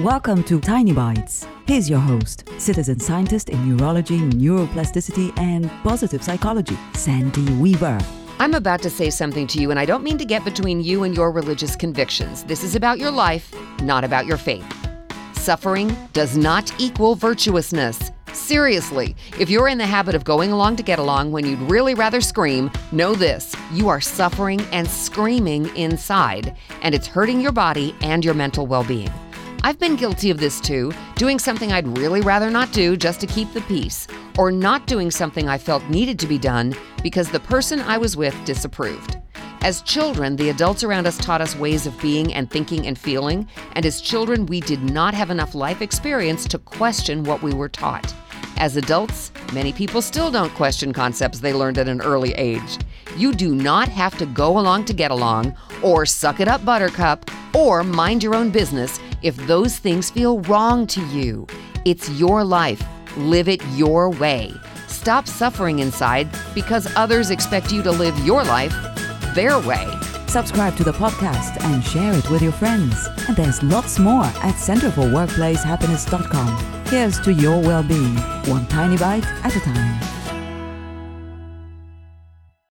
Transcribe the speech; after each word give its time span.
Welcome 0.00 0.42
to 0.44 0.58
Tiny 0.60 0.92
Bites. 0.92 1.46
Here's 1.68 1.88
your 1.88 2.00
host, 2.00 2.48
citizen 2.58 2.98
scientist 2.98 3.48
in 3.48 3.76
neurology, 3.76 4.18
neuroplasticity, 4.18 5.32
and 5.38 5.70
positive 5.84 6.20
psychology, 6.20 6.76
Sandy 6.94 7.48
Weaver. 7.52 8.00
I'm 8.40 8.54
about 8.54 8.82
to 8.82 8.90
say 8.90 9.08
something 9.08 9.46
to 9.46 9.60
you, 9.60 9.70
and 9.70 9.78
I 9.78 9.84
don't 9.84 10.02
mean 10.02 10.18
to 10.18 10.24
get 10.24 10.44
between 10.44 10.80
you 10.80 11.04
and 11.04 11.14
your 11.14 11.30
religious 11.30 11.76
convictions. 11.76 12.42
This 12.42 12.64
is 12.64 12.74
about 12.74 12.98
your 12.98 13.12
life, 13.12 13.54
not 13.82 14.02
about 14.02 14.26
your 14.26 14.36
faith. 14.36 14.66
Suffering 15.34 15.96
does 16.12 16.36
not 16.36 16.72
equal 16.80 17.14
virtuousness. 17.14 18.10
Seriously, 18.32 19.14
if 19.38 19.48
you're 19.48 19.68
in 19.68 19.78
the 19.78 19.86
habit 19.86 20.16
of 20.16 20.24
going 20.24 20.50
along 20.50 20.74
to 20.74 20.82
get 20.82 20.98
along 20.98 21.30
when 21.30 21.46
you'd 21.46 21.70
really 21.70 21.94
rather 21.94 22.20
scream, 22.20 22.68
know 22.90 23.14
this 23.14 23.54
you 23.72 23.88
are 23.88 24.00
suffering 24.00 24.60
and 24.72 24.88
screaming 24.88 25.66
inside, 25.76 26.56
and 26.82 26.96
it's 26.96 27.06
hurting 27.06 27.40
your 27.40 27.52
body 27.52 27.94
and 28.00 28.24
your 28.24 28.34
mental 28.34 28.66
well 28.66 28.82
being. 28.82 29.12
I've 29.64 29.78
been 29.78 29.96
guilty 29.96 30.28
of 30.28 30.36
this 30.36 30.60
too, 30.60 30.92
doing 31.16 31.38
something 31.38 31.72
I'd 31.72 31.96
really 31.96 32.20
rather 32.20 32.50
not 32.50 32.70
do 32.70 32.98
just 32.98 33.18
to 33.20 33.26
keep 33.26 33.50
the 33.54 33.62
peace, 33.62 34.06
or 34.36 34.52
not 34.52 34.86
doing 34.86 35.10
something 35.10 35.48
I 35.48 35.56
felt 35.56 35.82
needed 35.88 36.18
to 36.18 36.26
be 36.26 36.36
done 36.36 36.74
because 37.02 37.30
the 37.30 37.40
person 37.40 37.80
I 37.80 37.96
was 37.96 38.14
with 38.14 38.36
disapproved. 38.44 39.16
As 39.62 39.80
children, 39.80 40.36
the 40.36 40.50
adults 40.50 40.84
around 40.84 41.06
us 41.06 41.16
taught 41.16 41.40
us 41.40 41.56
ways 41.56 41.86
of 41.86 41.98
being 42.02 42.34
and 42.34 42.50
thinking 42.50 42.86
and 42.86 42.98
feeling, 42.98 43.48
and 43.72 43.86
as 43.86 44.02
children, 44.02 44.44
we 44.44 44.60
did 44.60 44.82
not 44.82 45.14
have 45.14 45.30
enough 45.30 45.54
life 45.54 45.80
experience 45.80 46.46
to 46.48 46.58
question 46.58 47.24
what 47.24 47.40
we 47.40 47.54
were 47.54 47.70
taught. 47.70 48.14
As 48.58 48.76
adults, 48.76 49.32
many 49.54 49.72
people 49.72 50.02
still 50.02 50.30
don't 50.30 50.52
question 50.52 50.92
concepts 50.92 51.40
they 51.40 51.54
learned 51.54 51.78
at 51.78 51.88
an 51.88 52.02
early 52.02 52.32
age. 52.32 52.80
You 53.16 53.32
do 53.32 53.54
not 53.54 53.88
have 53.88 54.18
to 54.18 54.26
go 54.26 54.58
along 54.58 54.84
to 54.84 54.92
get 54.92 55.10
along, 55.10 55.56
or 55.82 56.04
suck 56.04 56.40
it 56.40 56.48
up, 56.48 56.62
buttercup, 56.66 57.30
or 57.54 57.82
mind 57.82 58.22
your 58.22 58.34
own 58.34 58.50
business 58.50 59.00
if 59.24 59.36
those 59.48 59.78
things 59.78 60.10
feel 60.10 60.38
wrong 60.42 60.86
to 60.88 61.00
you. 61.06 61.46
It's 61.84 62.08
your 62.10 62.44
life. 62.44 62.80
Live 63.16 63.48
it 63.48 63.60
your 63.70 64.10
way. 64.10 64.52
Stop 64.86 65.26
suffering 65.26 65.80
inside 65.80 66.28
because 66.54 66.94
others 66.94 67.30
expect 67.30 67.72
you 67.72 67.82
to 67.82 67.90
live 67.90 68.16
your 68.20 68.44
life 68.44 68.72
their 69.34 69.58
way. 69.58 69.90
Subscribe 70.28 70.76
to 70.76 70.84
the 70.84 70.92
podcast 70.92 71.60
and 71.64 71.82
share 71.82 72.12
it 72.12 72.30
with 72.30 72.42
your 72.42 72.52
friends. 72.52 73.08
And 73.28 73.36
there's 73.36 73.62
lots 73.62 73.98
more 73.98 74.24
at 74.24 74.56
centerforworkplacehappiness.com. 74.56 76.84
Here's 76.86 77.18
to 77.20 77.32
your 77.32 77.60
well 77.60 77.82
being, 77.82 78.16
one 78.46 78.66
tiny 78.66 78.96
bite 78.96 79.26
at 79.44 79.56
a 79.56 79.60
time. 79.60 80.23